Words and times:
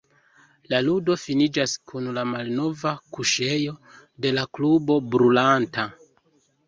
La 0.71 0.77
ludo 0.85 1.17
finiĝas 1.23 1.75
kun 1.91 2.07
la 2.17 2.23
malnova 2.31 2.95
kuŝejo 3.17 3.75
de 4.25 4.33
la 4.39 4.47
klubo 4.59 4.97
brulanta. 5.17 5.87